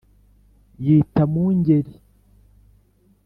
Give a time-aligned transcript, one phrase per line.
[0.85, 1.93] yita mu ngeri